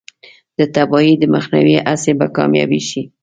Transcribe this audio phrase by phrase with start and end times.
[0.57, 3.01] د تباهۍ د مخنیوي هڅې به کامیابې شي.